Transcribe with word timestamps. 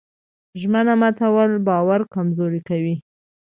ژمنه 0.59 0.93
ماتول 1.01 1.49
د 1.59 1.63
باور 1.67 2.01
کمزوري 2.13 2.61
کوي. 2.69 2.95